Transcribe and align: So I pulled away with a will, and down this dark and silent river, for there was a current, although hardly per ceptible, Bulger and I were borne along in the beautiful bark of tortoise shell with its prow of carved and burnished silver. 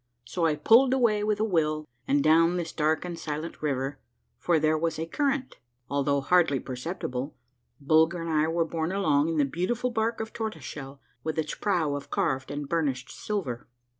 So 0.25 0.47
I 0.47 0.55
pulled 0.55 0.95
away 0.95 1.23
with 1.23 1.39
a 1.39 1.43
will, 1.43 1.87
and 2.07 2.23
down 2.23 2.57
this 2.57 2.71
dark 2.71 3.05
and 3.05 3.19
silent 3.19 3.61
river, 3.61 3.99
for 4.39 4.57
there 4.57 4.75
was 4.75 4.97
a 4.97 5.05
current, 5.05 5.57
although 5.91 6.21
hardly 6.21 6.59
per 6.59 6.73
ceptible, 6.75 7.35
Bulger 7.79 8.19
and 8.19 8.31
I 8.31 8.47
were 8.47 8.65
borne 8.65 8.91
along 8.91 9.29
in 9.29 9.37
the 9.37 9.45
beautiful 9.45 9.91
bark 9.91 10.19
of 10.19 10.33
tortoise 10.33 10.63
shell 10.63 11.01
with 11.23 11.37
its 11.37 11.53
prow 11.53 11.93
of 11.93 12.09
carved 12.09 12.49
and 12.49 12.67
burnished 12.67 13.11
silver. 13.11 13.67